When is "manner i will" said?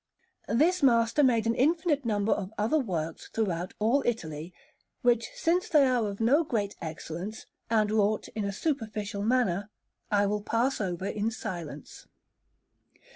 9.21-10.41